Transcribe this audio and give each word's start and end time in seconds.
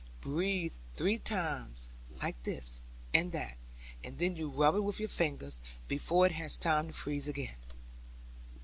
Breathe 0.21 0.73
three 0.95 1.19
times, 1.19 1.87
like 2.23 2.41
that, 2.41 2.81
and 3.13 3.31
that; 3.33 3.57
and 4.03 4.17
then 4.17 4.35
you 4.35 4.49
rub 4.49 4.73
it 4.73 4.79
with 4.79 4.99
your 4.99 5.09
fingers, 5.09 5.59
before 5.87 6.25
it 6.25 6.31
has 6.31 6.57
time 6.57 6.87
to 6.87 6.93
freeze 6.93 7.27
again.' 7.27 7.53